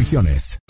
restricciones. 0.00 0.69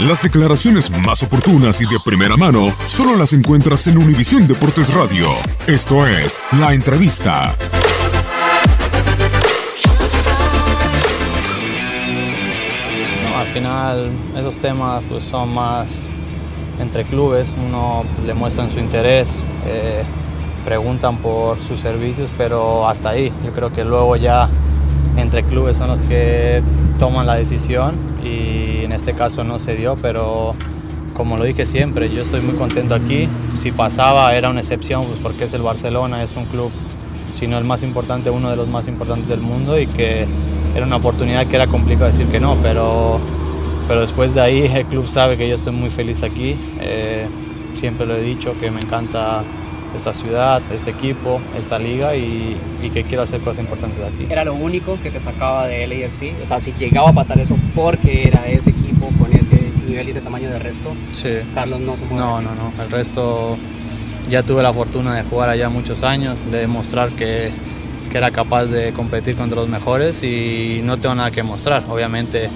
Las 0.00 0.22
declaraciones 0.22 0.90
más 0.90 1.22
oportunas 1.22 1.80
y 1.80 1.86
de 1.86 1.98
primera 2.04 2.36
mano 2.36 2.70
solo 2.84 3.16
las 3.16 3.32
encuentras 3.32 3.86
en 3.86 3.96
Univisión 3.96 4.46
Deportes 4.46 4.92
Radio. 4.92 5.26
Esto 5.66 6.06
es 6.06 6.42
La 6.60 6.74
Entrevista. 6.74 7.54
Al 13.34 13.46
final 13.46 14.10
esos 14.36 14.58
temas 14.58 15.02
pues, 15.08 15.24
son 15.24 15.54
más 15.54 16.06
entre 16.78 17.04
clubes, 17.04 17.54
uno 17.66 18.04
le 18.26 18.34
muestran 18.34 18.68
su 18.68 18.78
interés, 18.78 19.30
eh, 19.64 20.04
preguntan 20.66 21.16
por 21.16 21.58
sus 21.62 21.80
servicios, 21.80 22.30
pero 22.36 22.86
hasta 22.86 23.08
ahí. 23.08 23.32
Yo 23.46 23.52
creo 23.52 23.72
que 23.72 23.82
luego 23.82 24.16
ya 24.16 24.50
entre 25.16 25.42
clubes 25.42 25.78
son 25.78 25.88
los 25.88 26.02
que 26.02 26.62
toman 26.98 27.26
la 27.26 27.36
decisión 27.36 28.05
este 29.06 29.16
caso 29.16 29.44
no 29.44 29.60
se 29.60 29.76
dio, 29.76 29.96
pero 30.02 30.56
como 31.14 31.36
lo 31.36 31.44
dije 31.44 31.64
siempre, 31.64 32.12
yo 32.12 32.22
estoy 32.22 32.40
muy 32.40 32.56
contento 32.56 32.92
aquí. 32.96 33.28
Si 33.54 33.70
pasaba 33.70 34.34
era 34.34 34.50
una 34.50 34.58
excepción, 34.58 35.06
pues 35.06 35.20
porque 35.20 35.44
es 35.44 35.54
el 35.54 35.62
Barcelona, 35.62 36.24
es 36.24 36.34
un 36.34 36.42
club, 36.42 36.72
si 37.30 37.46
no 37.46 37.56
el 37.56 37.62
más 37.62 37.84
importante, 37.84 38.30
uno 38.30 38.50
de 38.50 38.56
los 38.56 38.66
más 38.66 38.88
importantes 38.88 39.28
del 39.28 39.40
mundo 39.40 39.78
y 39.78 39.86
que 39.86 40.26
era 40.74 40.84
una 40.84 40.96
oportunidad 40.96 41.46
que 41.46 41.54
era 41.54 41.68
complicado 41.68 42.06
decir 42.06 42.26
que 42.26 42.40
no, 42.40 42.56
pero, 42.60 43.20
pero 43.86 44.00
después 44.00 44.34
de 44.34 44.40
ahí 44.40 44.68
el 44.74 44.84
club 44.86 45.06
sabe 45.06 45.36
que 45.36 45.48
yo 45.48 45.54
estoy 45.54 45.72
muy 45.72 45.90
feliz 45.90 46.24
aquí. 46.24 46.56
Eh, 46.80 47.28
siempre 47.74 48.06
lo 48.06 48.16
he 48.16 48.22
dicho 48.22 48.58
que 48.58 48.72
me 48.72 48.80
encanta 48.80 49.44
esta 49.96 50.14
ciudad, 50.14 50.60
este 50.74 50.90
equipo, 50.90 51.40
esta 51.56 51.78
liga 51.78 52.16
y, 52.16 52.56
y 52.82 52.90
que 52.90 53.04
quiero 53.04 53.22
hacer 53.22 53.40
cosas 53.40 53.60
importantes 53.60 54.04
aquí. 54.04 54.26
Era 54.28 54.44
lo 54.44 54.54
único 54.54 54.98
que 55.00 55.12
te 55.12 55.20
sacaba 55.20 55.68
de 55.68 55.86
LAFC. 55.86 56.42
O 56.42 56.46
sea, 56.46 56.58
si 56.58 56.72
llegaba 56.72 57.10
a 57.10 57.12
pasar 57.12 57.38
eso 57.38 57.56
porque 57.72 58.26
era 58.26 58.48
ese 58.48 58.70
equipo 58.70 58.85
con 59.18 59.32
ese 59.32 59.70
nivel 59.86 60.08
y 60.08 60.10
ese 60.10 60.20
tamaño 60.20 60.50
de 60.50 60.58
resto, 60.58 60.92
Sí. 61.12 61.30
Carlos 61.54 61.80
no 61.80 61.96
se 61.96 62.04
mueve. 62.04 62.16
No, 62.16 62.40
no, 62.40 62.50
no. 62.54 62.82
El 62.82 62.90
resto 62.90 63.56
ya 64.28 64.42
tuve 64.42 64.62
la 64.62 64.72
fortuna 64.72 65.14
de 65.14 65.22
jugar 65.22 65.48
allá 65.50 65.68
muchos 65.68 66.02
años, 66.02 66.36
de 66.50 66.58
demostrar 66.58 67.10
que, 67.10 67.50
que 68.10 68.18
era 68.18 68.30
capaz 68.30 68.66
de 68.66 68.92
competir 68.92 69.36
contra 69.36 69.56
los 69.60 69.68
mejores 69.68 70.22
y 70.22 70.80
no 70.84 70.98
tengo 70.98 71.14
nada 71.14 71.30
que 71.30 71.42
mostrar. 71.42 71.84
Obviamente, 71.88 72.50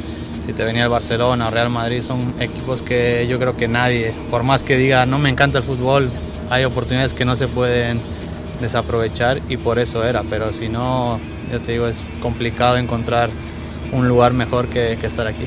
si 0.45 0.53
te 0.53 0.65
venía 0.65 0.85
el 0.85 0.89
Barcelona 0.89 1.49
o 1.49 1.51
Real 1.51 1.71
Madrid, 1.71 2.03
son 2.03 2.35
equipos 2.41 2.83
que 2.83 3.27
yo 3.29 3.39
creo 3.39 3.57
que 3.57 3.69
nadie, 3.69 4.13
por 4.31 4.43
más 4.43 4.63
que 4.63 4.77
diga 4.77 5.07
no 5.07 5.19
me 5.19 5.29
encanta 5.29 5.59
el 5.59 5.65
fútbol, 5.65 6.11
hay 6.51 6.65
oportunidades 6.65 7.15
que 7.15 7.25
no 7.25 7.37
se 7.37 7.47
pueden 7.47 8.01
desaprovechar 8.61 9.41
y 9.49 9.57
por 9.57 9.79
eso 9.79 10.05
era. 10.05 10.23
Pero 10.29 10.53
si 10.53 10.69
no, 10.69 11.21
yo 11.53 11.61
te 11.61 11.73
digo, 11.73 11.87
es 11.87 12.05
complicado 12.21 12.77
encontrar 12.77 13.31
un 13.93 14.09
lugar 14.09 14.33
mejor 14.33 14.67
que, 14.69 14.99
que 15.01 15.07
estar 15.07 15.27
aquí. 15.27 15.47